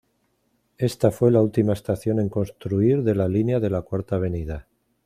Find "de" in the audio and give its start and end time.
3.03-3.13, 3.59-3.69